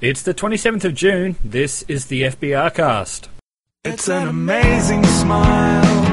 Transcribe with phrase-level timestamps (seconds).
[0.00, 1.36] It's the 27th of June.
[1.44, 3.28] This is the FBR cast.
[3.84, 6.06] It's an amazing smile.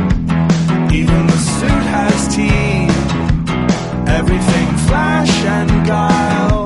[0.92, 2.98] Even the suit has teeth.
[4.10, 6.66] Everything flash and guile.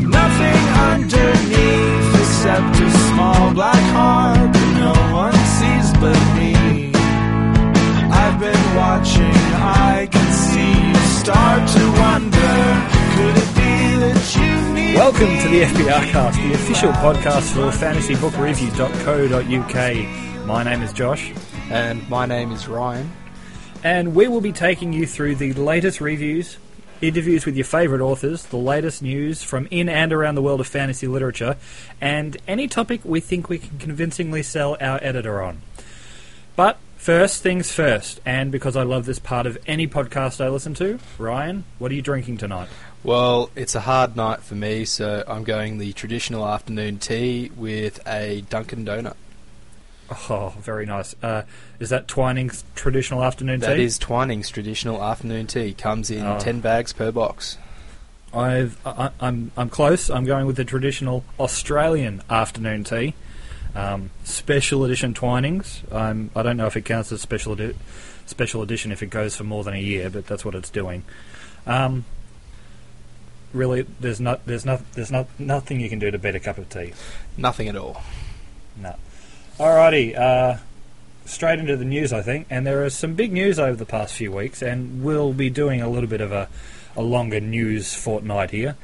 [0.00, 6.90] Nothing underneath except a small black heart that no one sees but me.
[8.10, 12.56] I've been watching, I can see you start to wonder.
[13.14, 17.70] Could it be that you need Welcome to the FBR cast, the official podcast for
[17.76, 20.46] fantasybookreview.co.uk.
[20.46, 21.32] My name is Josh,
[21.70, 23.10] And my name is Ryan.
[23.82, 26.58] and we will be taking you through the latest reviews,
[27.00, 30.66] interviews with your favourite authors, the latest news from in and around the world of
[30.66, 31.56] fantasy literature,
[32.00, 35.62] and any topic we think we can convincingly sell our editor on.
[36.54, 40.74] But first things first, and because I love this part of any podcast I listen
[40.74, 42.68] to, Ryan, what are you drinking tonight?
[43.04, 47.98] Well, it's a hard night for me, so I'm going the traditional afternoon tea with
[48.06, 49.14] a Dunkin' Donut.
[50.30, 51.16] Oh, very nice.
[51.22, 51.42] Uh,
[51.80, 53.66] is that Twining's traditional afternoon tea?
[53.66, 55.72] That is Twining's traditional afternoon tea.
[55.72, 56.38] Comes in Oh.
[56.38, 57.56] 10 bags per box.
[58.34, 60.08] I've, I, I'm I'm close.
[60.08, 63.12] I'm going with the traditional Australian afternoon tea,
[63.74, 65.82] um, special edition Twinings.
[65.92, 67.76] I'm, I don't know if it counts as special edi-
[68.24, 71.04] special edition if it goes for more than a year, but that's what it's doing.
[71.66, 72.06] Um,
[73.52, 76.58] really, there's not there's not there's not nothing you can do to beat a cup
[76.58, 76.92] of tea.
[77.36, 78.02] Nothing at all.
[78.76, 78.96] No.
[79.58, 80.58] Alrighty, uh,
[81.24, 82.46] straight into the news, I think.
[82.50, 85.80] And there is some big news over the past few weeks, and we'll be doing
[85.80, 86.48] a little bit of a,
[86.96, 88.76] a longer news fortnight here.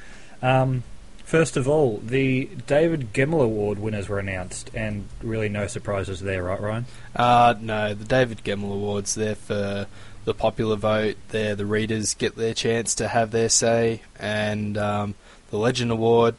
[0.42, 0.84] Um,
[1.24, 6.44] first of all, the David Gemmell Award winners were announced, and really no surprises there,
[6.44, 6.86] right, Ryan?
[7.16, 9.86] Uh, no, the David Gemmell Awards, they're for
[10.28, 11.16] the popular vote.
[11.30, 14.02] They're the readers get their chance to have their say.
[14.18, 15.14] And um,
[15.50, 16.36] the Legend Award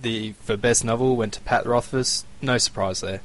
[0.00, 2.24] the for Best Novel went to Pat Rothfuss.
[2.40, 3.20] No surprise there.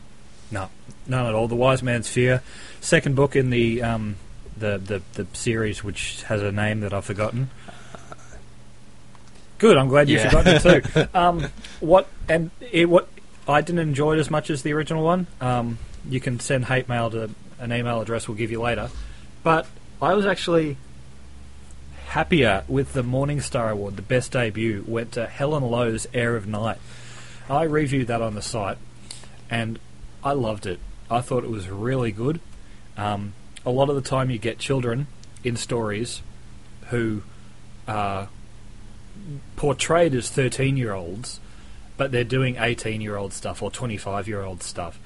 [0.52, 0.70] No,
[1.08, 1.48] none at all.
[1.48, 2.42] The Wise Man's Fear,
[2.82, 4.16] second book in the um,
[4.58, 7.50] the, the the series, which has a name that I've forgotten.
[9.58, 10.30] Good, I'm glad you've Yeah.
[10.30, 11.08] forgotten it too.
[11.18, 11.48] Um,
[11.80, 13.08] what and it, what
[13.48, 15.26] I didn't enjoy it as much as the original one.
[15.42, 15.80] Um,
[16.10, 17.30] you can send hate mail to
[17.60, 18.90] an email address we'll give you later,
[19.44, 19.66] but
[20.00, 20.78] I was actually
[22.10, 23.96] happier with the Morningstar Award.
[23.96, 26.78] The best debut went to Helen Lowe's Heir of Night.
[27.50, 28.78] I reviewed that on the site,
[29.50, 29.80] and
[30.24, 30.80] I loved it.
[31.10, 32.40] I thought it was really good.
[32.96, 33.34] Um,
[33.66, 35.08] a lot of the time, you get children
[35.44, 36.22] in stories
[36.90, 37.24] who
[37.88, 38.30] are
[39.56, 41.40] portrayed as 13 year olds,
[41.98, 45.00] but they're doing 18 year old stuff or 25 year old stuff.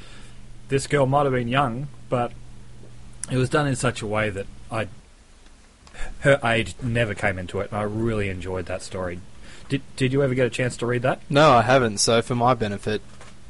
[0.68, 2.34] This girl might have been young, but
[3.31, 4.88] it was done in such a way that I
[6.22, 9.20] her age never came into it, and I really enjoyed that story.
[9.70, 11.22] Did Did you ever get a chance to read that?
[11.30, 12.00] No, I haven't.
[12.00, 13.02] So for my benefit,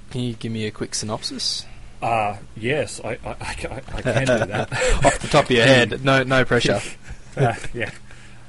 [0.10, 1.66] can you give me a quick synopsis
[2.02, 4.72] Uh, yes, I, I, I, I can do that.
[5.06, 6.04] off the top of your head?
[6.04, 6.82] No, no pressure.
[7.38, 7.92] uh, yeah.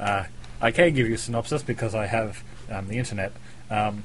[0.01, 0.25] Uh,
[0.61, 3.33] I can give you a synopsis because I have um, the internet.
[3.71, 4.05] Um,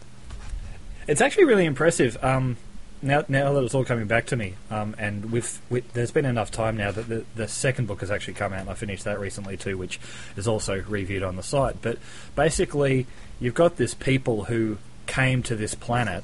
[1.07, 2.21] it's actually really impressive.
[2.23, 2.57] Um,
[3.01, 6.25] now, now that it's all coming back to me, um, and with, with there's been
[6.25, 9.03] enough time now that the, the second book has actually come out, and I finished
[9.03, 9.99] that recently too, which
[10.35, 11.81] is also reviewed on the site.
[11.81, 11.99] But
[12.35, 13.05] basically,
[13.39, 16.23] you've got this people who came to this planet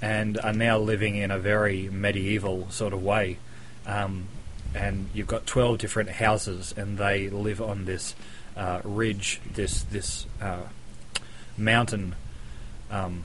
[0.00, 3.38] and are now living in a very medieval sort of way.
[3.86, 4.28] Um,
[4.74, 8.14] and you've got 12 different houses, and they live on this
[8.56, 10.64] uh, ridge, this this uh,
[11.56, 12.14] mountain,
[12.90, 13.24] um,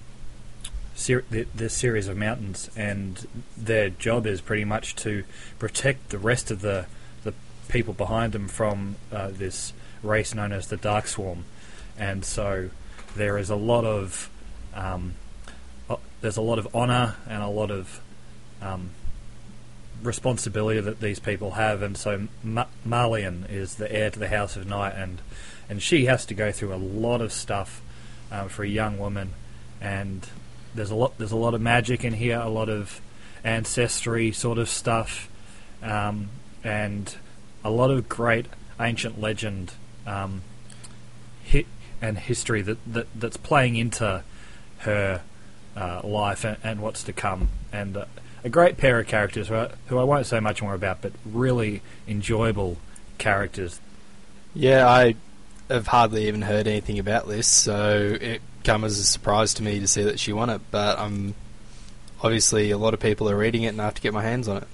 [0.96, 5.24] ser- this series of mountains, and their job is pretty much to
[5.60, 6.86] protect the rest of the
[7.24, 7.34] the
[7.70, 11.46] people behind them from uh, this race known as the Dark Swarm,
[11.98, 12.70] and so
[13.16, 14.30] there is a lot of
[14.74, 15.16] um,
[15.90, 18.02] o- there's a lot of honor and a lot of
[18.62, 18.92] um,
[20.02, 24.56] responsibility that these people have, and so Ma- Marlian is the heir to the House
[24.56, 25.22] of Night, and
[25.70, 27.82] and she has to go through a lot of stuff
[28.32, 29.34] um, for a young woman,
[29.80, 30.28] and
[30.76, 33.02] there's a lot there's a lot of magic in here, a lot of
[33.44, 35.30] ancestry sort of stuff,
[35.82, 36.30] um,
[36.64, 37.16] and
[37.64, 38.48] a lot of great
[38.80, 39.74] ancient legend
[40.08, 40.42] um,
[41.52, 41.66] hi-
[42.02, 44.24] and history that, that that's playing into
[44.80, 45.22] her
[45.76, 48.06] uh, life and, and what's to come, and uh,
[48.44, 51.14] a great pair of characters who I, who I won't say much more about, but
[51.26, 52.78] really enjoyable
[53.18, 53.80] characters.
[54.54, 55.16] Yeah, I
[55.70, 59.80] have hardly even heard anything about this, so it come as a surprise to me
[59.80, 60.62] to see that she won it.
[60.72, 61.36] But I'm
[62.24, 64.48] obviously a lot of people are reading it, and I have to get my hands
[64.48, 64.68] on it.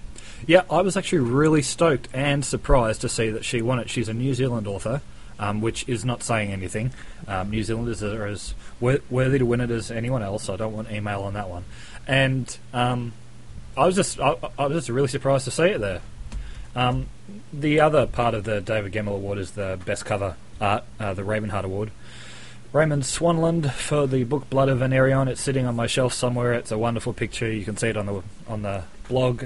[0.45, 3.89] Yeah, I was actually really stoked and surprised to see that she won it.
[3.89, 5.01] She's a New Zealand author.
[5.39, 6.91] um, which is not saying anything.
[7.27, 10.43] Um, New Zealanders are as worthy to win it as anyone else.
[10.45, 11.65] So I don't want email on that one.
[12.07, 13.13] And um,
[13.75, 16.01] I was just I, I was just really surprised to see it there.
[16.75, 17.07] Um,
[17.51, 21.23] the other part of the David Gemmell Award is the best cover art, uh, the
[21.23, 21.91] Ravenheart Award.
[22.73, 25.27] Raymond Swanland for the book Blood of Aenarion.
[25.27, 26.53] It's sitting on my shelf somewhere.
[26.53, 27.51] It's a wonderful picture.
[27.51, 29.45] You can see it on the on the blog.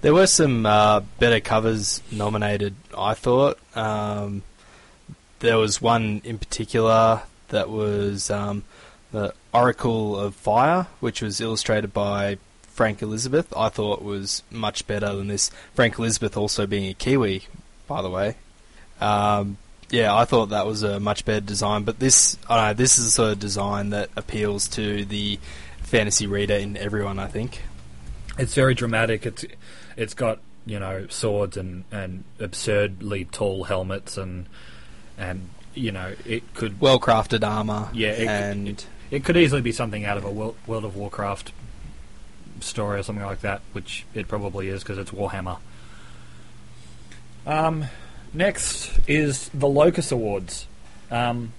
[0.00, 3.58] There were some uh, better covers nominated, I thought.
[3.76, 4.42] Um,
[5.38, 8.64] there was one in particular that was um,
[9.12, 13.52] the Oracle of Fire, which was illustrated by Frank Elizabeth.
[13.56, 15.50] I thought was much better than this.
[15.74, 17.44] Frank Elizabeth also being a Kiwi,
[17.86, 18.36] by the way.
[19.00, 19.58] Um,
[19.92, 23.06] yeah, I thought that was a much better design, but this, I know, this is
[23.06, 25.38] a sort of design that appeals to the
[25.82, 27.18] fantasy reader in everyone.
[27.18, 27.62] I think.
[28.38, 29.26] It's very dramatic.
[29.26, 29.44] It's
[29.96, 34.46] it's got you know swords and, and absurdly tall helmets and
[35.18, 37.90] and you know it could well crafted armor.
[37.92, 40.96] Yeah, it, and it, it could easily be something out of a World, World of
[40.96, 41.52] Warcraft
[42.60, 45.58] story or something like that, which it probably is because it's Warhammer.
[47.46, 47.86] Um,
[48.32, 50.66] next is the Locus Awards,
[51.10, 51.52] um,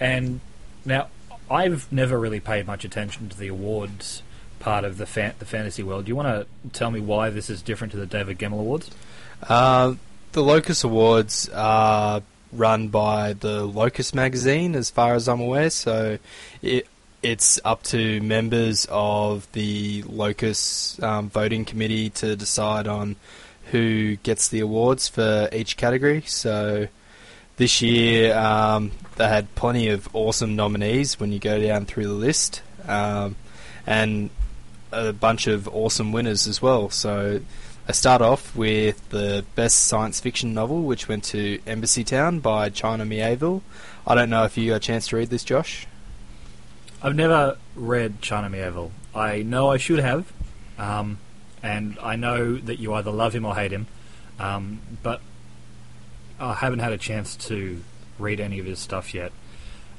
[0.00, 0.40] and
[0.84, 1.08] now
[1.50, 4.22] I've never really paid much attention to the awards
[4.58, 6.06] part of the fa- the fantasy world.
[6.06, 8.90] Do you want to tell me why this is different to the David Gemmell Awards?
[9.42, 9.94] Uh,
[10.32, 12.22] the Locus Awards are
[12.52, 15.70] run by the Locus magazine, as far as I'm aware.
[15.70, 16.18] So
[16.62, 16.88] it
[17.22, 23.16] it's up to members of the Locus um, voting committee to decide on
[23.70, 26.22] who gets the awards for each category.
[26.22, 26.88] So
[27.56, 32.12] this year um, they had plenty of awesome nominees when you go down through the
[32.12, 33.36] list, um,
[33.86, 34.30] and
[34.92, 36.90] a bunch of awesome winners as well.
[36.90, 37.40] So
[37.88, 42.68] I start off with the best science fiction novel, which went to Embassy Town by
[42.68, 43.62] China Mieville.
[44.06, 45.86] I don't know if you got a chance to read this, Josh.
[47.02, 48.90] I've never read China Mieville.
[49.14, 50.32] I know I should have,
[50.78, 51.18] um,
[51.66, 53.86] and I know that you either love him or hate him,
[54.38, 55.20] um, but
[56.38, 57.82] I haven't had a chance to
[58.18, 59.32] read any of his stuff yet.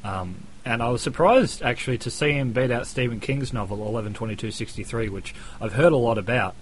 [0.04, 5.10] Um, and I was surprised actually to see him beat out Stephen King's novel 11/22/63,
[5.10, 6.56] which I've heard a lot about,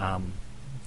[0.00, 0.32] um,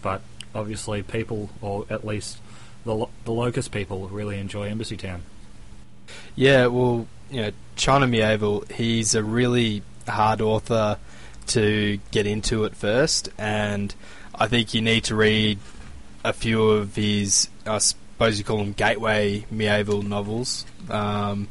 [0.01, 0.21] but
[0.53, 2.39] obviously people, or at least
[2.83, 5.24] the lo- the Locus people, really enjoy Embassy Town.
[6.35, 10.97] Yeah, well, you know, China Mieville, he's a really hard author
[11.47, 13.93] to get into it first, and
[14.35, 15.59] I think you need to read
[16.23, 20.65] a few of his, I suppose you call them gateway Mieville novels.
[20.89, 21.47] Um,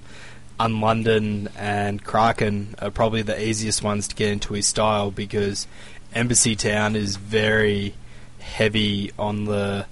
[0.58, 5.66] Unlondon and Kraken are probably the easiest ones to get into his style because
[6.14, 7.94] Embassy Town is very
[8.40, 9.86] heavy on the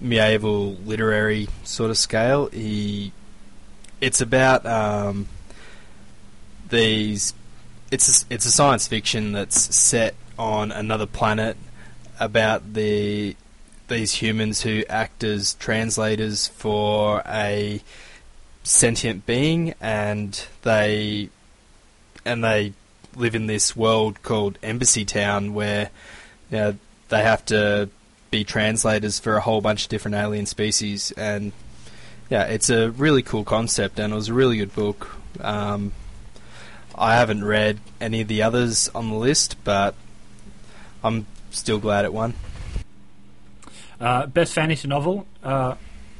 [0.00, 2.46] medieval literary sort of scale.
[2.48, 3.12] He,
[4.00, 5.28] it's about um,
[6.68, 7.34] these.
[7.90, 11.56] It's a, it's a science fiction that's set on another planet
[12.20, 13.36] about the
[13.88, 17.80] these humans who act as translators for a
[18.62, 21.30] sentient being, and they
[22.24, 22.74] and they
[23.16, 25.90] live in this world called Embassy Town, where
[26.50, 26.74] you know,
[27.08, 27.88] they have to
[28.30, 31.52] be translators for a whole bunch of different alien species, and
[32.28, 35.16] yeah, it's a really cool concept, and it was a really good book.
[35.40, 35.92] Um,
[36.98, 39.94] I haven't read any of the others on the list, but
[41.02, 42.34] I'm still glad it won.
[44.00, 45.74] Uh, best fantasy novel, uh,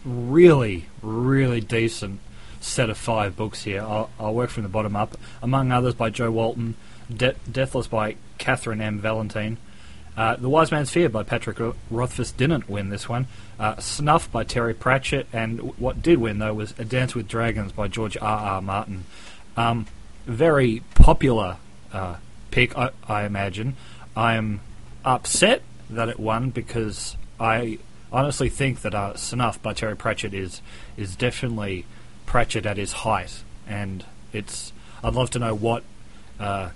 [0.05, 2.21] really, really decent
[2.61, 3.83] set of five books here.
[3.83, 5.17] I'll, I'll, work from the bottom up.
[5.43, 6.75] Among others, by Jo Walton,
[7.15, 8.99] De- Deathless by Catherynne M.
[8.99, 9.59] Valentine,
[10.17, 11.59] uh, The Wise Man's Fear by Patrick
[11.91, 13.29] Rothfuss didn't win this one.
[13.61, 17.71] Uh, Snuff by Terry Pratchett, and what did win though was A Dance with Dragons
[17.71, 18.39] by George R.
[18.39, 18.61] R.
[18.61, 19.05] Martin.
[19.57, 19.87] Um,
[20.29, 21.57] very popular
[21.93, 22.17] uh,
[22.51, 23.77] pick, I, I imagine.
[24.17, 24.61] I'm
[25.05, 27.79] upset that it won because I
[28.13, 30.61] honestly think that uh, Snuff by Terry Pratchett is
[30.97, 31.87] is definitely
[32.27, 34.73] Pratchett at his height, and it's.
[35.03, 35.85] I'd love to know what
[36.41, 36.71] uh,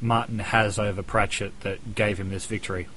[0.00, 2.88] Martin has over Pratchett that gave him this victory.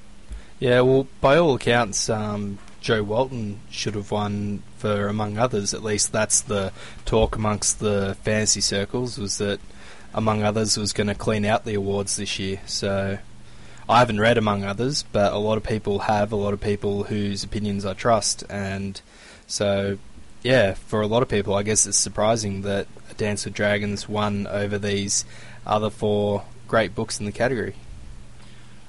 [0.58, 5.74] Yeah, well, by all accounts, um, Jo Walton should have won for, among others.
[5.74, 6.72] At least that's the
[7.04, 9.18] talk amongst the fantasy circles.
[9.18, 9.60] Was that,
[10.14, 12.60] among others, was going to clean out the awards this year.
[12.66, 13.18] So
[13.88, 16.32] I haven't read among others, but a lot of people have.
[16.32, 19.00] A lot of people whose opinions I trust, and
[19.46, 19.98] so
[20.42, 24.46] yeah, for a lot of people, I guess it's surprising that Dance with Dragons won
[24.46, 25.24] over these
[25.66, 27.74] other four great books in the category.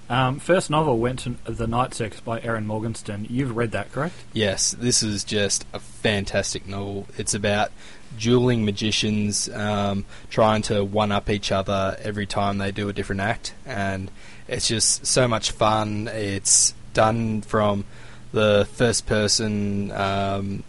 [0.07, 3.25] Um, first novel went to The Night Circus by Erin Morgenstern.
[3.27, 4.15] You've read that, correct?
[4.33, 7.07] Yes, this is just a fantastic novel.
[7.17, 7.71] It's about
[8.19, 13.21] dueling magicians um, trying to one up each other every time they do a different
[13.21, 14.11] act, and
[14.47, 16.07] it's just so much fun.
[16.07, 17.85] It's done from
[18.31, 20.63] the first person um,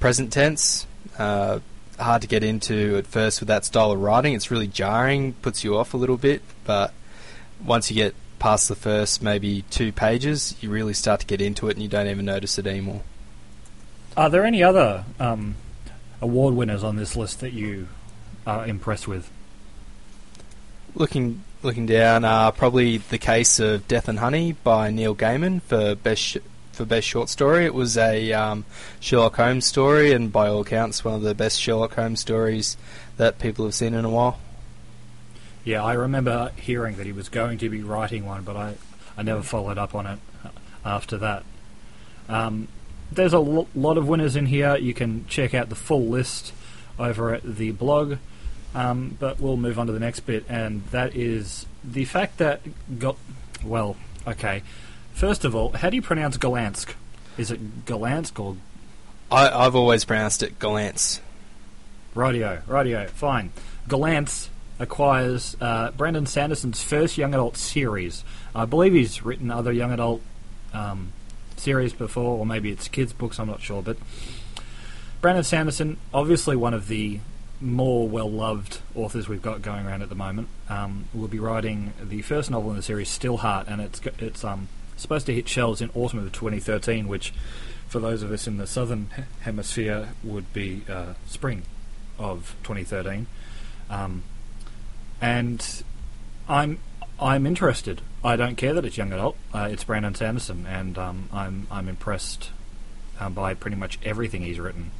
[0.00, 0.88] present tense.
[1.16, 1.60] Uh,
[2.00, 4.34] hard to get into at first with that style of writing.
[4.34, 6.92] It's really jarring, puts you off a little bit, but
[7.64, 11.68] once you get past the first maybe two pages, you really start to get into
[11.68, 13.02] it and you don't even notice it anymore.
[14.16, 15.54] Are there any other um,
[16.20, 17.86] award winners on this list that you
[18.44, 19.30] are impressed with?
[20.96, 25.94] Looking looking down, uh, probably the case of Death and Honey by Neil Gaiman for
[25.94, 26.36] best sh-
[26.72, 27.66] for best short story.
[27.66, 28.64] It was a um,
[28.98, 32.76] Sherlock Holmes story, and by all accounts, one of the best Sherlock Holmes stories
[33.18, 34.38] that people have seen in a while.
[35.64, 38.74] Yeah, I remember hearing that he was going to be writing one, but I,
[39.16, 40.18] I never followed up on it
[40.84, 41.44] after that.
[42.28, 42.68] Um,
[43.12, 44.76] there's a lot of winners in here.
[44.76, 46.52] You can check out the full list
[46.98, 48.16] over at the blog.
[48.74, 52.60] Um, but we'll move on to the next bit, and that is the fact that
[53.00, 53.16] got
[53.64, 53.96] well.
[54.26, 54.62] Okay,
[55.12, 56.94] first of all, how do you pronounce Golansk?
[57.36, 58.56] Is it Golansk or
[59.30, 61.20] I, I've always pronounced it Golance.
[62.14, 62.62] Radio?
[62.66, 63.52] Radio, fine.
[63.88, 64.48] Golance
[64.80, 68.24] acquires uh, Brandon Sanderson's first young adult series.
[68.54, 70.22] I believe he's written other young adult
[70.72, 71.12] um,
[71.56, 73.38] series before, or maybe it's kids' books.
[73.38, 73.98] I'm not sure, but
[75.20, 77.20] Brandon Sanderson, obviously one of the
[77.60, 82.22] more well-loved authors we've got going around at the moment, um, will be writing the
[82.22, 85.90] first novel in the series, Steelheart, and it's it's um, supposed to hit shelves in
[85.94, 87.34] autumn of 2013, which,
[87.86, 89.10] for those of us in the southern
[89.40, 91.64] hemisphere, would be uh, spring
[92.18, 93.26] of 2013.
[93.90, 94.22] Um,
[95.20, 95.82] and
[96.48, 96.78] I'm
[97.20, 98.00] I'm interested.
[98.22, 99.36] I don't care that it's young adult.
[99.54, 102.50] Uh, it's Brandon Sanderson, and um, I'm I'm impressed
[103.18, 104.90] um, by pretty much everything he's written.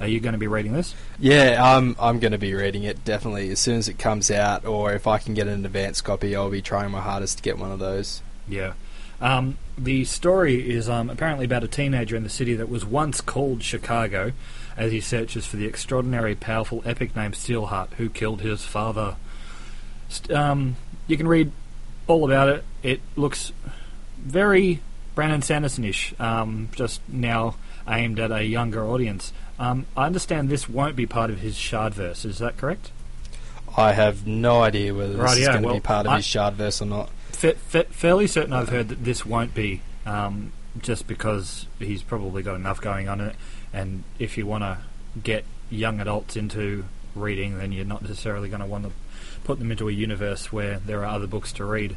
[0.00, 0.94] Are you going to be reading this?
[1.18, 4.64] Yeah, I'm I'm going to be reading it definitely as soon as it comes out,
[4.64, 7.58] or if I can get an advance copy, I'll be trying my hardest to get
[7.58, 8.22] one of those.
[8.48, 8.72] Yeah.
[9.20, 13.20] Um, the story is um, apparently about a teenager in the city that was once
[13.20, 14.32] called Chicago,
[14.76, 19.14] as he searches for the extraordinary, powerful, epic named Steelheart, who killed his father.
[20.30, 20.76] Um,
[21.06, 21.52] you can read
[22.06, 22.64] all about it.
[22.82, 23.52] It looks
[24.18, 24.80] very
[25.14, 27.56] Brandon Sanderson-ish, um, just now
[27.88, 29.32] aimed at a younger audience.
[29.58, 32.24] Um, I understand this won't be part of his Shardverse.
[32.24, 32.90] Is that correct?
[33.76, 36.26] I have no idea whether this is going to well, be part of I- his
[36.26, 37.10] Shardverse or not.
[37.32, 42.42] Fa- fa- fairly certain I've heard that this won't be, um, just because he's probably
[42.42, 43.36] got enough going on in it.
[43.72, 44.78] And if you want to
[45.20, 48.92] get young adults into reading, then you're not necessarily going to want to
[49.44, 51.96] put them into a universe where there are other books to read.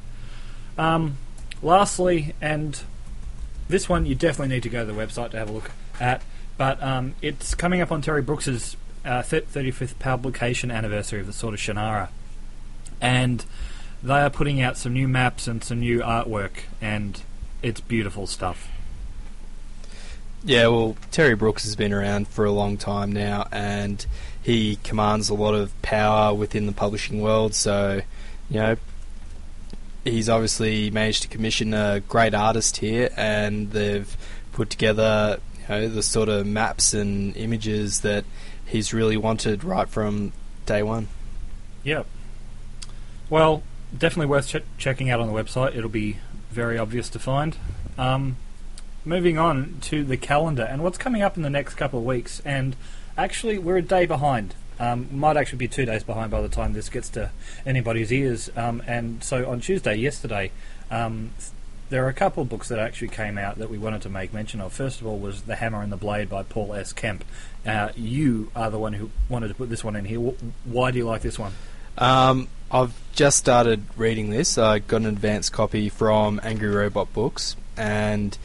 [0.77, 1.17] Um,
[1.61, 2.79] lastly, and
[3.67, 6.21] this one you definitely need to go to the website to have a look at,
[6.57, 11.53] but um, it's coming up on Terry Brooks's uh, 35th publication anniversary of the Sword
[11.53, 12.09] of Shannara.
[12.99, 13.45] And
[14.01, 17.21] they are putting out some new maps and some new artwork, and
[17.61, 18.69] it's beautiful stuff.
[20.43, 24.05] Yeah, well, Terry Brooks has been around for a long time now, and
[24.45, 27.55] he commands a lot of power within the publishing world.
[27.55, 28.01] So,
[28.47, 28.75] you know,
[30.03, 34.15] he's obviously managed to commission a great artist here, and they've
[34.53, 38.23] put together, you know, the sort of maps and images that
[38.67, 40.31] he's really wanted right from
[40.67, 41.07] day one.
[41.83, 42.03] Yeah.
[43.31, 43.63] Well,
[43.97, 45.75] definitely worth ch- checking out on the website.
[45.75, 46.17] It'll be
[46.51, 47.57] very obvious to find.
[47.97, 48.37] Um,
[49.03, 52.43] moving on to the calendar and what's coming up in the next couple of weeks.
[52.45, 52.75] And
[53.17, 54.55] actually, we're a day behind.
[54.79, 57.31] Um, might actually be two days behind by the time this gets to
[57.65, 58.49] anybody's ears.
[58.55, 60.51] Um, and so on Tuesday, yesterday,
[60.91, 61.31] um,
[61.89, 64.33] there are a couple of books that actually came out that we wanted to make
[64.33, 64.73] mention of.
[64.73, 66.91] First of all, was The Hammer and the Blade by Paul S.
[66.91, 67.23] Kemp.
[67.65, 70.19] Uh, you are the one who wanted to put this one in here.
[70.19, 71.53] Why do you like this one?
[71.97, 74.57] Um, I've just started reading this.
[74.57, 78.37] I got an advance copy from Angry Robot Books, and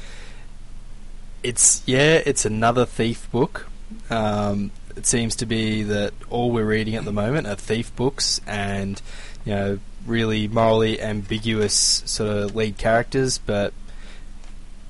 [1.42, 3.69] it's yeah, it's another thief book.
[4.10, 8.40] Um, it seems to be that all we're reading at the moment are thief books,
[8.46, 9.00] and
[9.44, 13.38] you know, really morally ambiguous sort of lead characters.
[13.38, 13.72] But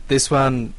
[0.09, 0.75] this one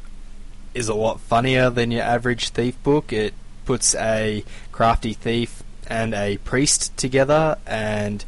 [0.74, 3.13] is a lot funnier than your average thief book.
[3.13, 3.34] It
[3.66, 8.24] puts a crafty thief and a priest together and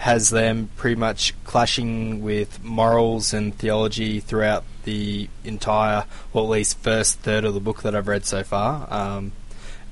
[0.00, 6.78] has them pretty much clashing with morals and theology throughout the entire, or at least
[6.78, 8.90] first third of the book that I've read so far.
[8.90, 9.32] Um,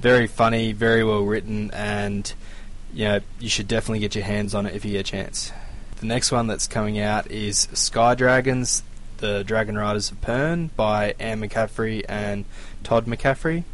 [0.00, 2.33] very funny, very well written, and
[2.95, 5.53] you know you should definitely get your hands on it if you get a chance.
[6.00, 8.83] the next one that's coming out is Sky Dragons,
[9.19, 12.47] The Dragon Riders of Pern by Anne McCaffrey and
[12.83, 13.65] Todd McCaffrey.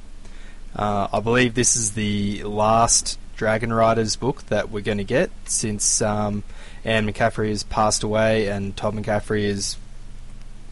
[0.75, 5.31] Uh, I believe this is the last Dragon Riders book that we're going to get
[5.45, 6.43] since um,
[6.85, 9.76] Anne McCaffrey has passed away and Todd McCaffrey has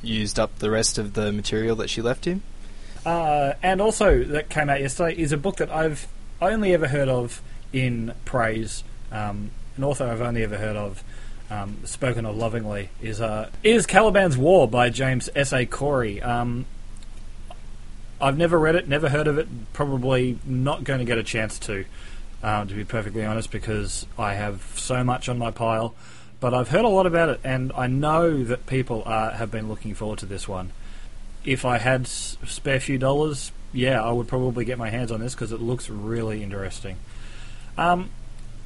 [0.03, 2.43] used up the rest of the material that she left him.
[3.05, 6.07] Uh, and also, that came out yesterday is a book that I've
[6.41, 7.43] only ever heard of
[7.73, 8.85] in praise.
[9.11, 11.03] Um, an author I've only ever heard of,
[11.51, 15.53] um, spoken of lovingly, is uh, is Caliban's War by James S.
[15.53, 15.67] A.
[15.67, 16.23] Corey.
[16.23, 16.67] Um,
[18.21, 19.49] I've never read it, never heard of it.
[19.73, 21.85] Probably not going to get a chance to,
[22.43, 25.95] um, to be perfectly honest, because I have so much on my pile.
[26.41, 29.95] But I've heard a lot about it, and I know that people have been looking
[29.95, 30.73] forward to this one.
[31.45, 35.21] If I had s- spare few dollars, yeah, I would probably get my hands on
[35.21, 36.97] this because it looks really interesting.
[37.79, 38.11] Um,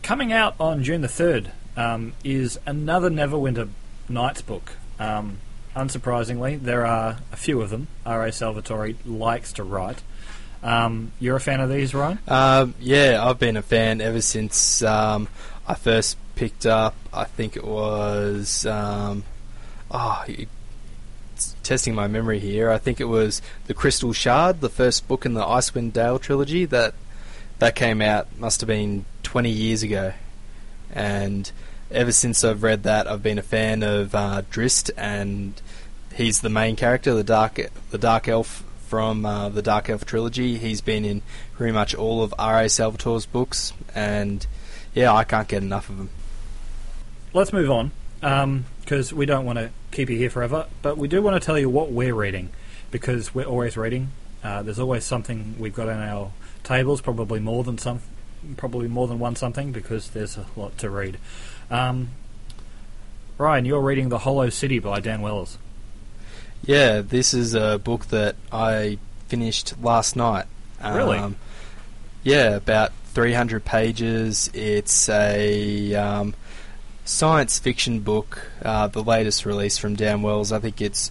[0.03, 3.69] coming out on June the 3rd um, is another Neverwinter
[4.09, 4.73] Nights book.
[4.99, 5.39] Um,
[5.75, 7.89] unsurprisingly, there are a few of them.
[8.05, 8.33] R.A.
[8.33, 10.03] Salvatore likes to write.
[10.63, 12.19] Um, you're a fan of these, Ryan?
[12.27, 15.29] Um, yeah, I've been a fan ever since um,
[15.67, 16.95] I first picked up.
[17.13, 18.67] I think it was.
[18.67, 19.25] Um,
[19.91, 20.25] oh,
[21.63, 22.71] testing my memory here.
[22.71, 26.65] I think it was the Crystal Shard, the first book in the Icewind Dale trilogy
[26.67, 26.95] that
[27.59, 28.29] that came out.
[28.39, 30.13] Must have been 20 years ago,
[30.93, 31.51] and
[31.91, 35.61] ever since I've read that, I've been a fan of uh, Drizzt, and
[36.15, 37.61] he's the main character, the dark
[37.91, 40.59] the dark elf from uh, the Dark Elf trilogy.
[40.59, 41.23] He's been in
[41.55, 42.67] pretty much all of R.A.
[42.67, 44.47] Salvatore's books, and
[44.95, 46.11] yeah, I can't get enough of him.
[47.33, 47.91] Let's move on
[48.81, 51.59] because we don't want to keep you here forever, but we do want to tell
[51.59, 52.51] you what we're reading
[52.91, 54.11] because we're always reading.
[54.43, 58.01] Uh, there's always something we've got on our tables, probably more than some,
[58.57, 61.19] probably more than one something because there's a lot to read.
[61.71, 62.11] Um,
[63.39, 65.59] Ryan, you're reading The Hollow City by Dan Wells.
[66.65, 68.99] Yeah, this is a book that I
[69.29, 70.47] finished last night.
[70.83, 71.19] Really?
[71.19, 71.37] Um,
[72.23, 74.51] yeah, about 300 pages.
[74.53, 76.35] It's a um,
[77.05, 80.53] science fiction book, uh, the latest release from Dan Wells.
[80.53, 81.11] I think it's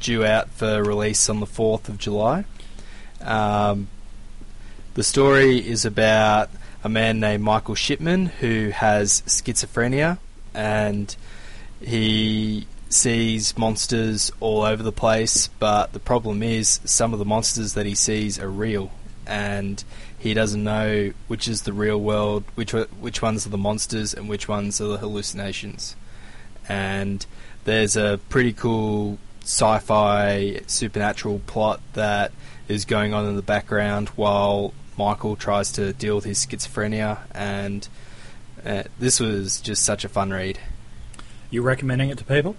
[0.00, 2.44] due out for release on the 4th of July.
[3.20, 3.88] Um,
[4.94, 6.50] the story is about
[6.82, 10.18] a man named Michael Shipman who has schizophrenia
[10.54, 11.14] and
[11.80, 17.74] he sees monsters all over the place, but the problem is some of the monsters
[17.74, 18.90] that he sees are real
[19.26, 19.84] and
[20.18, 24.28] he doesn't know which is the real world, which which ones are the monsters and
[24.28, 25.96] which ones are the hallucinations.
[26.68, 27.24] And
[27.64, 32.32] there's a pretty cool sci-fi supernatural plot that
[32.68, 37.88] is going on in the background while Michael tries to deal with his schizophrenia and
[38.64, 40.58] uh, this was just such a fun read.
[41.50, 42.56] You recommending it to people?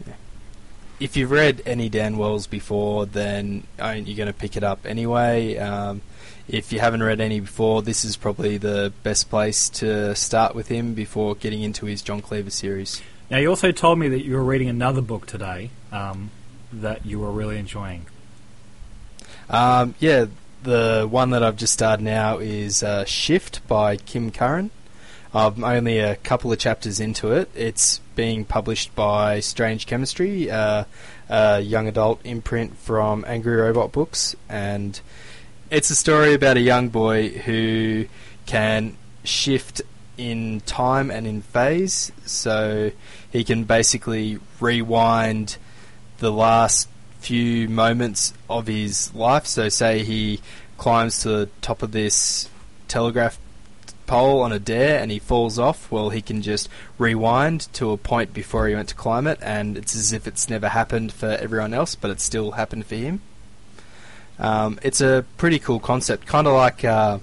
[1.02, 4.64] If you've read any Dan Wells before, then I mean, you're going to pick it
[4.64, 5.58] up anyway.
[5.58, 6.04] Um,
[6.48, 10.68] if you haven't read any before, this is probably the best place to start with
[10.68, 13.02] him before getting into his John Cleaver series.
[13.32, 16.30] Now, you also told me that you were reading another book today um,
[16.72, 18.06] that you were really enjoying.
[19.50, 20.26] Um, yeah,
[20.62, 24.70] the one that I've just started now is uh, Shift by Kim Curran.
[25.34, 27.50] I'm only a couple of chapters into it.
[27.56, 30.84] It's being published by Strange Chemistry, uh,
[31.28, 35.02] a young adult imprint from Angry Robot Books, and
[35.72, 38.06] it's a story about a young boy who
[38.46, 39.82] can shift
[40.20, 42.92] in time and in phase, so
[43.32, 45.58] he can basically rewind
[46.20, 46.90] the last
[47.22, 49.48] few moments of his life.
[49.48, 50.42] So, say he
[50.78, 52.48] climbs to the top of this
[52.88, 53.40] telegraph
[54.12, 57.98] pole on a dare and he falls off, well, he can just rewind to a
[57.98, 61.28] point before he went to climb it, and it's as if it's never happened for
[61.28, 63.22] everyone else, but it still happened for him.
[64.38, 67.20] Um, it's a pretty cool concept, kind of like uh,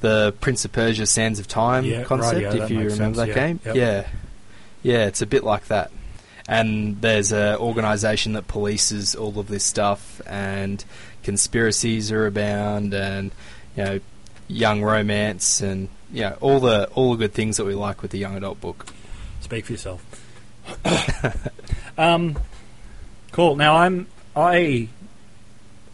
[0.00, 3.34] the Prince of Persia: Sands of Time Yeah, concept, if you remember sense, that yeah,
[3.34, 3.60] game.
[3.66, 3.76] yep.
[3.76, 4.06] Yeah,
[4.82, 5.90] yeah, it's a bit like that.
[6.48, 10.82] And there's a organisation that polices all of this stuff, and
[11.24, 13.32] conspiracies are abound, and
[13.76, 14.00] you know,
[14.52, 18.10] young romance, and you know, all the all the good things that we like with
[18.10, 18.86] the young adult book.
[19.40, 20.04] Speak for yourself.
[21.98, 22.38] um,
[23.32, 23.56] cool.
[23.56, 24.88] Now I'm I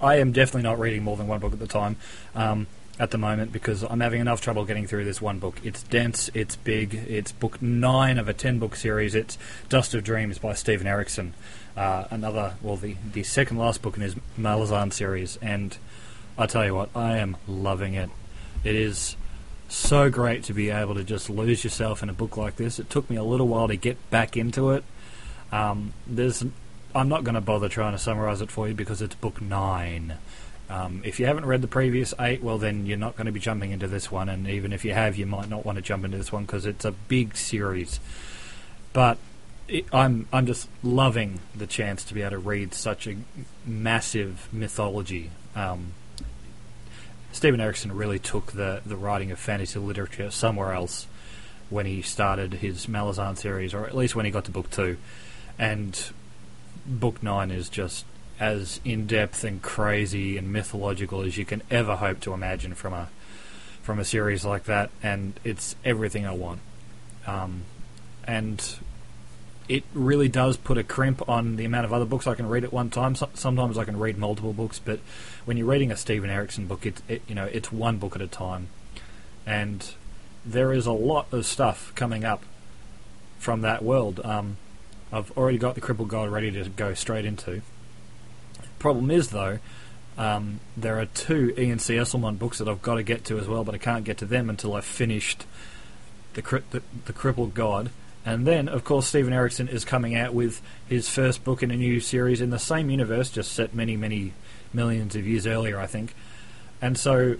[0.01, 1.97] I am definitely not reading more than one book at the time
[2.35, 2.67] um,
[2.99, 5.61] at the moment because I'm having enough trouble getting through this one book.
[5.65, 6.31] It's dense.
[6.35, 6.95] It's big.
[6.95, 9.15] It's book nine of a ten book series.
[9.15, 11.35] It's Dust of Dreams by Steven Erikson.
[11.77, 15.77] Uh, another well the the second last book in his Malazan series, and
[16.37, 18.11] I tell you what, I am loving it.
[18.65, 19.17] It is
[19.69, 22.79] so great to be able to just lose yourself in a book like this.
[22.79, 24.85] It took me a little while to get back into it.
[25.53, 26.45] Um, there's,
[26.95, 30.15] I'm not going to bother trying to summarize it for you because it's book nine.
[30.71, 33.41] Um, if you haven't read the previous eight, well, then you're not going to be
[33.41, 36.05] jumping into this one, and even if you have, you might not want to jump
[36.05, 38.01] into this one because it's a big series.
[38.93, 39.17] But
[39.67, 43.17] it, I'm I'm just loving the chance to be able to read such a
[43.65, 45.31] massive mythology.
[45.55, 45.93] Um,
[47.39, 51.07] Steven Erikson really took the, the writing of fantasy literature somewhere else
[51.71, 54.97] when he started his Malazan series, or at least when he got to book two.
[55.57, 55.97] And
[56.85, 58.05] book nine is just
[58.41, 62.93] as in depth and crazy and mythological as you can ever hope to imagine from
[62.93, 63.09] a
[63.83, 66.59] from a series like that, and it's everything I want.
[67.25, 67.63] Um,
[68.25, 68.61] and
[69.69, 72.65] it really does put a crimp on the amount of other books I can read
[72.65, 73.15] at one time.
[73.15, 75.01] So, sometimes I can read multiple books, but
[75.45, 78.23] when you're reading a Steven Erikson book, it, it, you know it's one book at
[78.23, 78.69] a time,
[79.47, 79.91] and
[80.45, 82.43] there is a lot of stuff coming up
[83.39, 84.21] from that world.
[84.25, 84.57] Um,
[85.13, 87.63] I've already got the Crippled God ready to go straight into.
[88.79, 89.59] Problem is though,
[90.17, 91.99] um, there are two Ian C.
[91.99, 94.49] Books that I've got to get to as well, but I can't get to them
[94.51, 95.45] until I've finished
[96.35, 97.91] the, the, the Crippled God
[98.29, 101.77] and then, of course, Steven Erikson is coming out with his first book in a
[101.77, 104.35] new series in the same universe, just set many, many
[104.71, 106.15] millions of years earlier, I think.
[106.83, 107.37] And so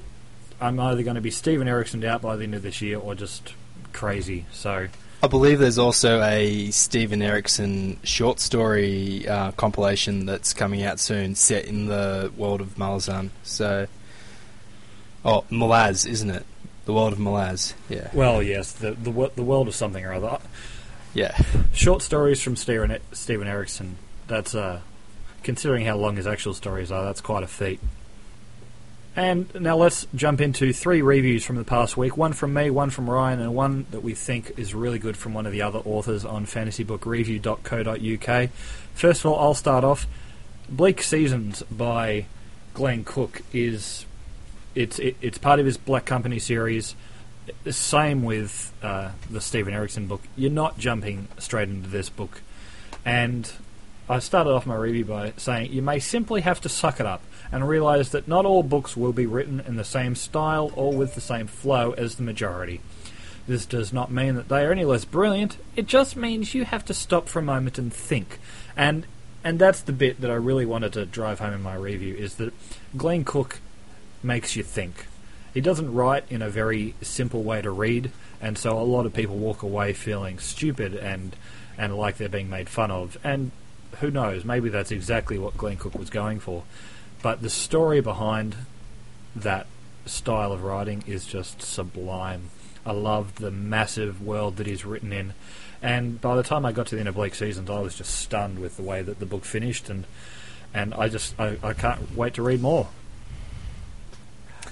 [0.63, 3.15] I'm either going to be Steven Erikson out by the end of this year or
[3.15, 3.53] just
[3.93, 4.47] crazy.
[4.51, 4.89] So.
[5.23, 11.35] I believe there's also a Steven Erikson short story uh, compilation that's coming out soon,
[11.35, 13.29] set in the world of Malazan.
[13.43, 13.89] So,
[15.23, 16.47] oh, Malaz, isn't it?
[16.87, 17.75] The world of Malaz.
[17.91, 18.09] Yeah.
[18.15, 20.39] Well, yes, the the the world of something or other.
[21.15, 21.37] Yeah.
[21.73, 23.97] Short stories from Steven, Steven Erikson.
[24.27, 24.81] That's, uh,
[25.43, 27.81] considering how long his actual stories are, that's quite a feat.
[29.17, 32.91] And now let's jump into three reviews from the past week one from me, one
[32.91, 35.81] from Ryan, and one that we think is really good from one of the other
[35.81, 38.51] authors on fantasybookreview.co.uk.
[38.95, 40.07] First of all, I'll start off.
[40.69, 42.27] Bleak Seasons by
[42.75, 44.07] Glen Cook is
[44.77, 46.95] it's it, it's part of his Black Company series
[47.71, 50.23] same with uh, the Steven Erikson book.
[50.37, 52.43] You're not jumping straight into this book.
[53.05, 53.51] And
[54.09, 57.23] I started off my review by saying you may simply have to suck it up
[57.53, 61.15] and realize that not all books will be written in the same style or with
[61.15, 62.81] the same flow as the majority.
[63.47, 65.57] This does not mean that they are any less brilliant.
[65.75, 68.39] It just means you have to stop for a moment and think.
[68.77, 69.07] And
[69.45, 72.35] and that's the bit that I really wanted to drive home in my review is
[72.35, 72.53] that
[72.97, 73.61] Glen Cook
[74.23, 75.07] makes you think.
[75.55, 79.15] He doesn't write in a very simple way to read, and so a lot of
[79.15, 81.35] people walk away feeling stupid and
[81.77, 83.17] and like they're being made fun of.
[83.23, 83.53] And
[84.01, 84.45] who knows?
[84.45, 86.65] Maybe that's exactly what Glen Cook was going for.
[87.23, 88.57] But the story behind
[89.35, 89.67] that
[90.07, 92.51] style of writing is just sublime.
[92.85, 95.35] I love the massive world that he's written in.
[95.83, 98.15] And by the time I got to the end of Bleak Seasons, I was just
[98.15, 100.07] stunned with the way that the book finished, and
[100.75, 102.89] and I just I, I can't wait to read more.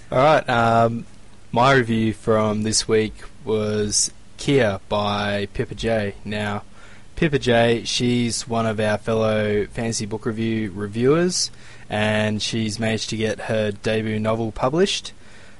[0.08, 0.48] All right.
[0.48, 1.04] Um,
[1.50, 6.14] my review from this week was Keir by Pippa Jay.
[6.24, 6.62] Now,
[7.16, 11.50] Pippa Jay, she's one of our fellow Fantasy Book Review reviewers,
[11.90, 15.12] and she's managed to get her debut novel published.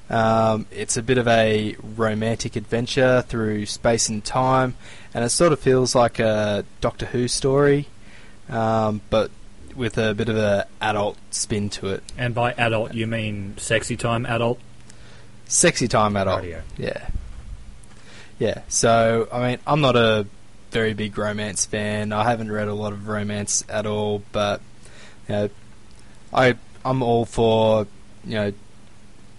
[0.08, 4.76] Um, it's a bit of a romantic adventure through space and time,
[5.12, 7.88] and it sort of feels like a Doctor Who story,
[8.48, 9.32] um, but
[9.76, 12.02] with a bit of a adult spin to it.
[12.16, 14.58] And by adult, you mean sexy time adult?
[15.46, 16.42] Sexy time adult.
[16.42, 16.62] Radio.
[16.76, 17.08] Yeah.
[18.38, 18.62] Yeah.
[18.68, 20.26] So, I mean, I'm not a
[20.70, 22.12] very big romance fan.
[22.12, 24.60] I haven't read a lot of romance at all, but
[25.28, 25.50] you know,
[26.32, 27.86] I I'm all for
[28.24, 28.52] you know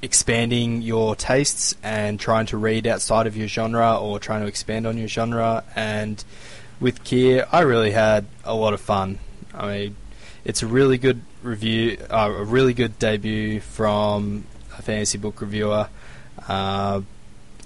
[0.02, 4.86] expanding your tastes and trying to read outside of your genre or trying to expand
[4.88, 5.64] on your genre.
[5.76, 6.24] And
[6.80, 9.20] with Keir, I really had a lot of fun.
[9.54, 9.96] I mean,
[10.48, 14.46] it's a really good review, uh, a really good debut from
[14.78, 15.90] a fantasy book reviewer.
[16.48, 17.02] Uh,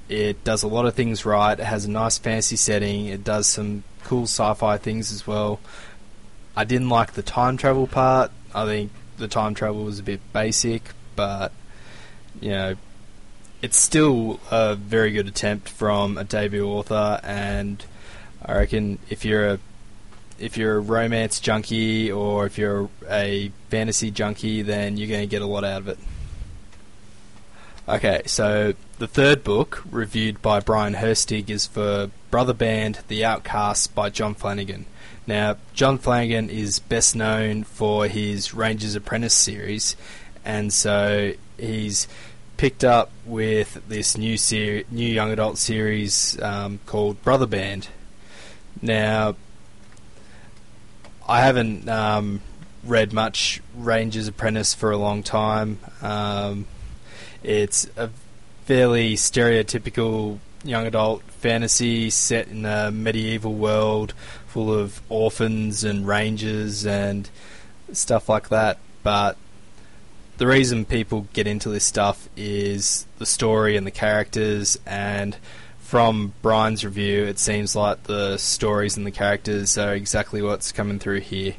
[0.09, 1.57] it does a lot of things right.
[1.59, 3.05] It has a nice fantasy setting.
[3.05, 5.59] It does some cool sci-fi things as well.
[6.55, 8.31] I didn't like the time travel part.
[8.53, 10.81] I think the time travel was a bit basic,
[11.15, 11.51] but
[12.41, 12.75] you know,
[13.61, 17.19] it's still a very good attempt from a debut author.
[17.21, 17.85] And
[18.43, 19.59] I reckon if you're a
[20.41, 25.27] if you're a romance junkie or if you're a fantasy junkie, then you're going to
[25.27, 25.99] get a lot out of it.
[27.87, 33.87] Okay, so the third book, reviewed by Brian Herstig, is for Brother Band The Outcasts
[33.87, 34.85] by John Flanagan.
[35.27, 39.95] Now, John Flanagan is best known for his Ranger's Apprentice series,
[40.43, 42.07] and so he's
[42.57, 47.87] picked up with this new ser- new young adult series um, called Brother Band.
[48.81, 49.35] Now,
[51.31, 52.41] I haven't um,
[52.83, 55.79] read much Ranger's Apprentice for a long time.
[56.01, 56.67] Um,
[57.41, 58.09] it's a
[58.65, 64.13] fairly stereotypical young adult fantasy set in a medieval world
[64.47, 67.29] full of orphans and rangers and
[67.93, 68.79] stuff like that.
[69.01, 69.37] But
[70.35, 75.37] the reason people get into this stuff is the story and the characters and
[75.91, 80.99] from Brian's review it seems like the stories and the characters are exactly what's coming
[80.99, 81.53] through here.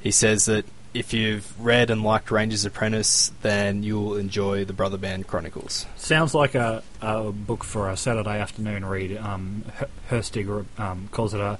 [0.00, 4.98] He says that if you've read and liked Ranger's Apprentice, then you'll enjoy the Brother
[4.98, 5.86] Band Chronicles.
[5.94, 9.16] Sounds like a, a book for a Saturday afternoon read.
[9.18, 9.64] Um,
[10.10, 11.56] um, calls it a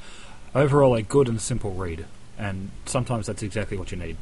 [0.53, 4.17] overall a good and simple read, and sometimes that's exactly what you need.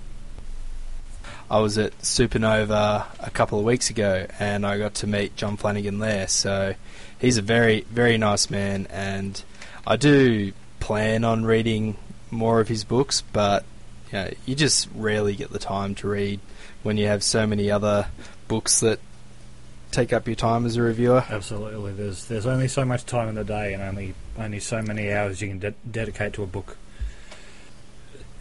[1.50, 5.56] I was at Supernova a couple of weeks ago, and I got to meet John
[5.56, 6.26] Flanagan there.
[6.26, 6.74] So
[7.18, 9.42] he's a very, very nice man, and
[9.86, 11.96] I do plan on reading
[12.30, 13.64] more of his books, but
[14.12, 16.40] you, know, you just rarely get the time to read
[16.82, 18.06] when you have so many other
[18.48, 19.00] books that
[19.90, 21.24] take up your time as a reviewer.
[21.28, 25.12] Absolutely, there's there's only so much time in the day, and only only so many
[25.12, 26.76] hours you can de- dedicate to a book.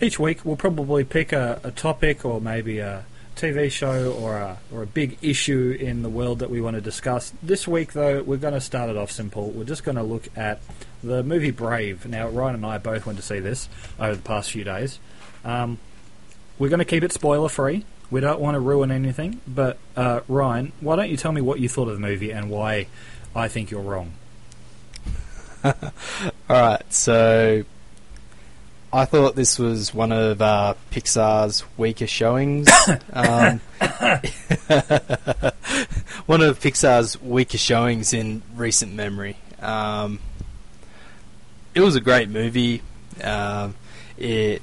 [0.02, 4.58] Each week, we'll probably pick a, a topic or maybe a TV show or a
[4.72, 7.34] or a big issue in the world that we want to discuss.
[7.42, 9.50] This week, though, we're going to start it off simple.
[9.50, 10.62] We're just going to look at
[11.04, 12.06] the movie Brave.
[12.06, 15.00] Now, Ryan and I both went to see this over the past few days.
[15.44, 15.80] Um,
[16.60, 17.86] we're going to keep it spoiler free.
[18.12, 19.42] We don't want to ruin anything.
[19.48, 22.50] But uh, Ryan, why don't you tell me what you thought of the movie and
[22.50, 22.88] why
[23.36, 24.14] I think you're wrong?
[25.64, 25.74] All
[26.50, 27.64] right, so
[28.96, 32.70] I thought this was one of uh, Pixar's weaker showings.
[33.14, 33.60] um,
[36.28, 39.38] one of Pixar's weaker showings in recent memory.
[39.60, 40.20] Um,
[41.74, 42.84] it was a great movie.
[43.20, 43.74] Um,
[44.16, 44.62] it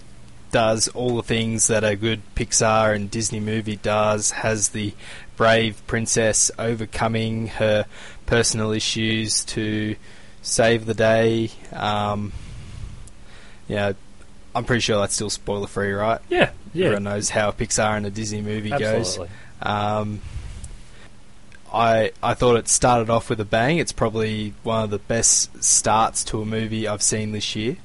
[0.52, 4.30] does all the things that a good Pixar and Disney movie does.
[4.30, 4.94] Has the
[5.36, 7.84] brave princess overcoming her
[8.26, 9.96] personal issues to
[10.40, 11.50] save the day.
[11.72, 12.32] Um,
[13.66, 13.94] yeah,
[14.54, 16.20] I'm pretty sure that's still spoiler free, right?
[16.28, 16.86] Yeah, yeah.
[16.86, 19.28] Everyone knows how a Pixar and a Disney movie Absolutely.
[19.28, 19.28] goes.
[19.62, 20.20] Um,
[21.72, 23.78] I I thought it started off with a bang.
[23.78, 27.76] It's probably one of the best starts to a movie I've seen this year.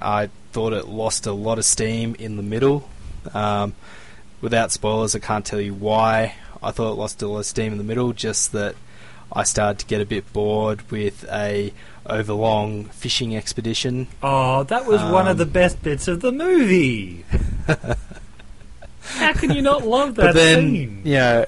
[0.00, 2.88] I thought it lost a lot of steam in the middle.
[3.32, 3.74] Um,
[4.40, 6.34] without spoilers, I can't tell you why.
[6.62, 8.12] I thought it lost a lot of steam in the middle.
[8.12, 8.74] Just that
[9.32, 11.72] I started to get a bit bored with a
[12.06, 14.06] overlong fishing expedition.
[14.22, 17.24] Oh, that was one of Um, the best bits of the movie.
[19.02, 21.02] How can you not love that but then, scene?
[21.04, 21.46] you know,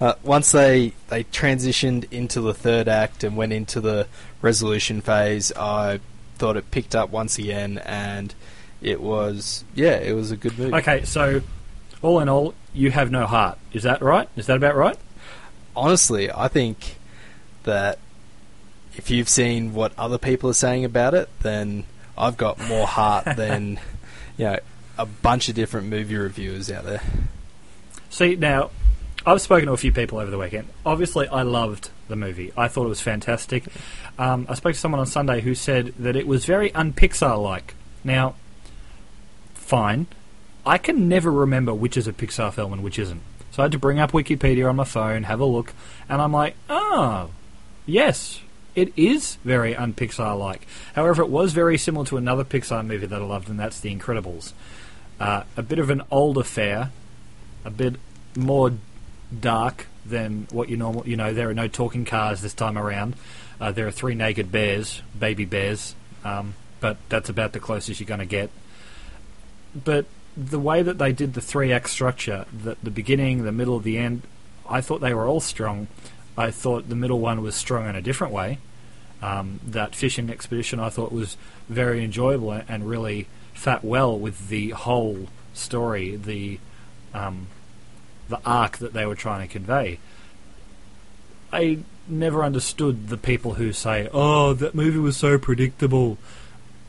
[0.00, 4.06] uh, once they they transitioned into the third act and went into the
[4.40, 6.00] resolution phase, I
[6.38, 8.34] thought it picked up once again, and
[8.80, 10.74] it was yeah, it was a good movie.
[10.74, 11.42] Okay, so
[12.00, 13.58] all in all, you have no heart.
[13.72, 14.28] Is that right?
[14.36, 14.96] Is that about right?
[15.74, 16.96] Honestly, I think
[17.64, 17.98] that
[18.96, 21.84] if you've seen what other people are saying about it, then
[22.16, 23.80] I've got more heart than
[24.36, 24.58] you know
[24.98, 27.02] a bunch of different movie reviewers out there.
[28.10, 28.70] See, now,
[29.24, 30.68] I've spoken to a few people over the weekend.
[30.84, 32.52] Obviously, I loved the movie.
[32.56, 33.64] I thought it was fantastic.
[34.18, 37.74] Um, I spoke to someone on Sunday who said that it was very un-Pixar like.
[38.04, 38.34] Now,
[39.54, 40.08] fine.
[40.66, 43.22] I can never remember which is a Pixar film and which isn't.
[43.52, 45.74] So I had to bring up Wikipedia on my phone, have a look,
[46.08, 47.28] and I'm like, oh,
[47.84, 48.40] yes,
[48.74, 50.66] it is very un-Pixar like.
[50.94, 53.94] However, it was very similar to another Pixar movie that I loved, and that's The
[53.94, 54.54] Incredibles.
[55.20, 56.92] Uh, a bit of an old affair,
[57.64, 57.96] a bit
[58.34, 58.72] more
[59.38, 61.06] dark than what you normal.
[61.06, 63.16] You know, there are no talking cars this time around.
[63.60, 68.08] Uh, there are three naked bears, baby bears, um, but that's about the closest you're
[68.08, 68.50] going to get.
[69.74, 73.78] But the way that they did the three act structure, the, the beginning, the middle,
[73.78, 74.22] the end,
[74.68, 75.88] I thought they were all strong.
[76.36, 78.58] I thought the middle one was strong in a different way.
[79.20, 81.36] Um, that fishing expedition I thought was
[81.68, 86.58] very enjoyable and really sat well with the whole story, the
[87.14, 87.46] um,
[88.28, 89.98] the arc that they were trying to convey.
[91.52, 96.18] I never understood the people who say, "Oh, that movie was so predictable."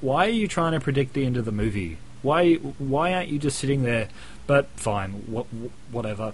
[0.02, 1.98] Why are you trying to predict the end of the movie?
[2.24, 4.08] Why why aren't you just sitting there?
[4.48, 6.34] But fine, wha- wh- whatever.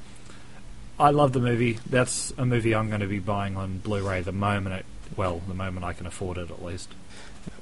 [1.00, 1.80] I love the movie.
[1.90, 5.54] That's a movie I'm going to be buying on Blu-ray the moment it, well, the
[5.54, 6.90] moment I can afford it at least.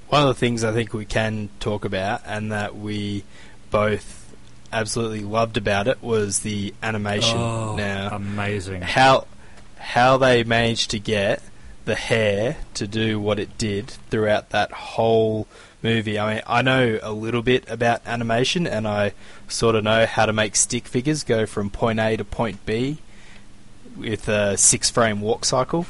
[0.10, 3.24] One of the things I think we can talk about, and that we
[3.70, 4.34] both
[4.72, 7.38] absolutely loved about it, was the animation.
[7.38, 8.82] Oh, now, amazing!
[8.82, 9.28] how
[9.78, 11.42] how they managed to get
[11.88, 15.47] the hair to do what it did throughout that whole
[15.82, 16.19] movie.
[16.19, 19.13] I mean, I know a little bit about animation, and I
[19.47, 22.97] sort of know how to make stick figures go from point A to point B
[23.95, 25.86] with a six frame walk cycle,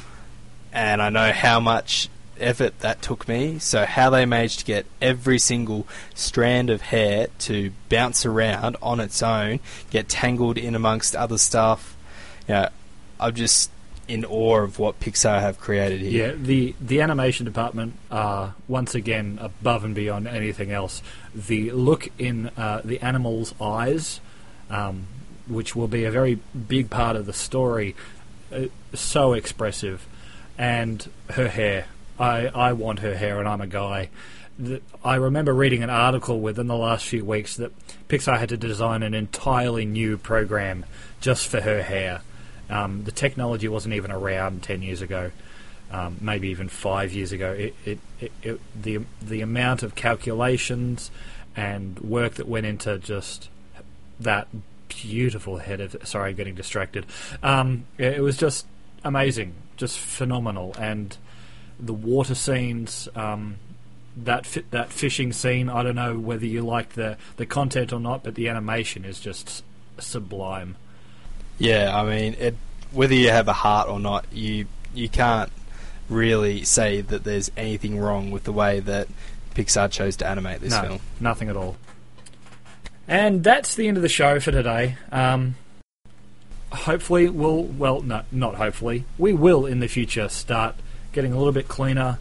[0.72, 2.08] and I know how much
[2.38, 3.58] effort that took me.
[3.58, 5.84] So how they managed to get every single
[6.14, 9.58] strand of hair to bounce around on its own,
[9.90, 11.96] get tangled in amongst other stuff.
[12.46, 12.68] You know,
[13.18, 13.72] I'm just
[14.08, 16.28] in awe of what Pixar have created here.
[16.28, 21.02] Yeah, the the animation department are once again above and beyond anything else.
[21.34, 24.20] The look in uh, the animal's eyes,
[24.70, 25.06] um,
[25.46, 27.94] which will be a very big part of the story,
[28.52, 28.62] uh,
[28.94, 30.06] so expressive,
[30.56, 31.86] and her hair.
[32.18, 34.08] I I want her hair, and I'm a guy.
[35.04, 37.70] I remember reading an article within the last few weeks that
[38.08, 40.84] Pixar had to design an entirely new program
[41.20, 42.22] just for her hair.
[42.70, 45.30] Um, the technology wasn't even around ten years ago,
[45.90, 47.52] um, maybe even five years ago.
[47.52, 51.10] It, it, it, it, the the amount of calculations
[51.56, 53.48] and work that went into just
[54.20, 54.48] that
[54.88, 57.06] beautiful head of sorry, I'm getting distracted.
[57.42, 58.66] Um, it, it was just
[59.04, 61.16] amazing, just phenomenal, and
[61.80, 63.08] the water scenes.
[63.14, 63.56] Um,
[64.24, 65.68] that fi- that fishing scene.
[65.68, 69.20] I don't know whether you like the the content or not, but the animation is
[69.20, 69.62] just
[69.98, 70.76] sublime.
[71.58, 72.54] Yeah, I mean, it,
[72.92, 75.50] whether you have a heart or not, you you can't
[76.08, 79.08] really say that there's anything wrong with the way that
[79.54, 81.00] Pixar chose to animate this no, film.
[81.20, 81.76] nothing at all.
[83.06, 84.96] And that's the end of the show for today.
[85.10, 85.56] Um,
[86.70, 90.76] hopefully, we'll well, no, not hopefully, we will in the future start
[91.12, 92.18] getting a little bit cleaner.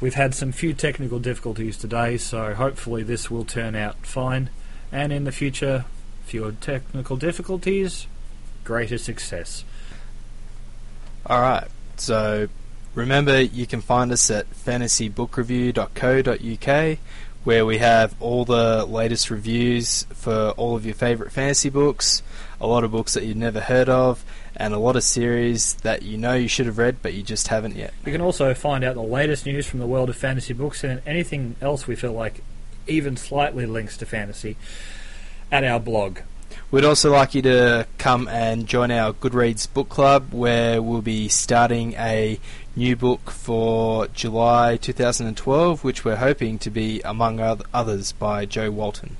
[0.00, 4.50] We've had some few technical difficulties today, so hopefully this will turn out fine.
[4.92, 5.86] And in the future,
[6.24, 8.06] fewer technical difficulties,
[8.68, 9.64] greater success.
[11.24, 11.66] All right.
[11.96, 12.48] So
[12.94, 16.98] remember, you can find us at fantasybookreview.co.uk
[17.44, 22.22] where we have all the latest reviews for all of your favourite fantasy books,
[22.60, 24.22] a lot of books that you've never heard of,
[24.54, 27.48] and a lot of series that you know you should have read but you just
[27.48, 27.94] haven't yet.
[28.04, 31.00] You can also find out the latest news from the world of fantasy books and
[31.06, 32.42] anything else we feel like
[32.86, 34.58] even slightly links to fantasy
[35.50, 36.18] at our blog.
[36.70, 41.28] We'd also like you to come and join our Goodreads book club where we'll be
[41.28, 42.38] starting a
[42.76, 47.40] new book for July 2012, which we're hoping to be, among
[47.72, 49.16] others, by Jo Walton.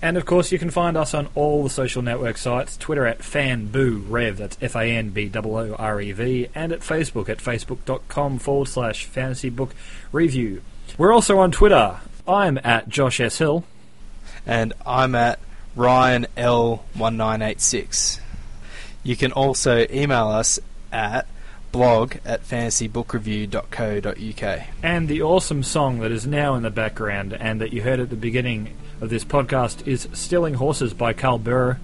[0.00, 3.18] And of course, you can find us on all the social network sites Twitter at
[3.18, 7.38] FanBooRev, that's F A N B O O R E V, and at Facebook at
[7.38, 9.74] facebook.com forward slash fantasy book
[10.12, 10.62] review.
[10.96, 11.98] We're also on Twitter.
[12.28, 13.38] I'm at Josh S.
[13.38, 13.64] Hill.
[14.46, 15.40] And I'm at
[15.76, 18.18] Ryan L1986.
[19.02, 20.58] You can also email us
[20.90, 21.26] at
[21.70, 24.62] blog at fantasybookrareview.co.uk.
[24.82, 28.08] And the awesome song that is now in the background and that you heard at
[28.08, 31.78] the beginning of this podcast is Stealing Horses by Karl Burr.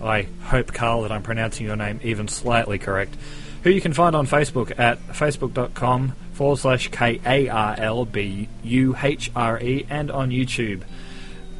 [0.00, 3.16] I hope, Karl, that I'm pronouncing your name even slightly correct.
[3.64, 8.48] Who you can find on Facebook at facebook.com forward slash K A R L B
[8.62, 10.82] U H R E and on YouTube.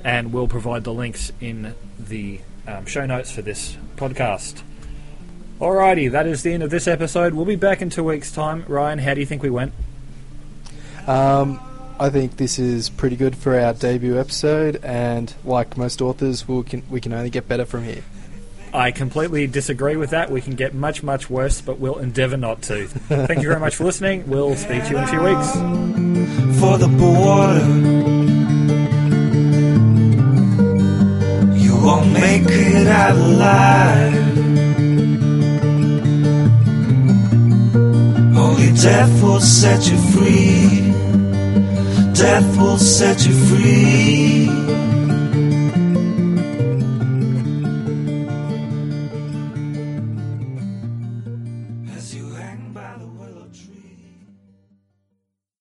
[0.04, 4.62] And we'll provide the links in the um, show notes for this podcast.
[5.60, 7.34] Alrighty, that is the end of this episode.
[7.34, 8.64] We'll be back in two weeks' time.
[8.66, 9.72] Ryan, how do you think we went?
[11.06, 11.60] Um,
[12.00, 16.62] I think this is pretty good for our debut episode, and like most authors, we
[16.64, 18.02] can we can only get better from here.
[18.74, 20.30] I completely disagree with that.
[20.30, 22.86] We can get much, much worse, but we'll endeavour not to.
[22.88, 24.26] Thank you very much for listening.
[24.28, 25.52] We'll speak to you in a few weeks.
[26.58, 28.21] for the border.
[32.22, 34.38] Make it out alive.
[38.44, 40.92] Only death will set you free.
[42.14, 44.41] Death will set you free.